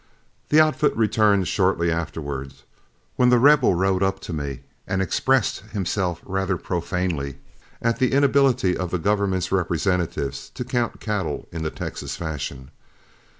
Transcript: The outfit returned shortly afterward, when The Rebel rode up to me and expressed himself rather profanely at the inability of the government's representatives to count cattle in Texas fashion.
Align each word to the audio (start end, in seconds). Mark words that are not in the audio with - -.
The 0.49 0.59
outfit 0.59 0.97
returned 0.97 1.47
shortly 1.47 1.91
afterward, 1.91 2.55
when 3.17 3.29
The 3.29 3.37
Rebel 3.37 3.75
rode 3.75 4.01
up 4.01 4.19
to 4.21 4.33
me 4.33 4.61
and 4.87 4.99
expressed 4.99 5.59
himself 5.59 6.21
rather 6.25 6.57
profanely 6.57 7.37
at 7.83 7.99
the 7.99 8.11
inability 8.11 8.75
of 8.75 8.89
the 8.89 8.97
government's 8.97 9.51
representatives 9.51 10.49
to 10.55 10.63
count 10.65 10.99
cattle 11.01 11.47
in 11.51 11.69
Texas 11.69 12.15
fashion. 12.15 12.71